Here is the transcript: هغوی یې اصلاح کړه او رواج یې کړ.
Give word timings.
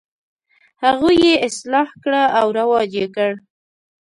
هغوی 0.83 1.17
یې 1.27 1.35
اصلاح 1.47 1.87
کړه 2.03 2.23
او 2.39 2.45
رواج 2.59 2.91
یې 2.99 3.07
کړ. 3.15 3.31